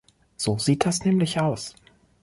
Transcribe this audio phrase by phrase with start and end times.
[0.35, 1.75] So sieht das nämlich aus.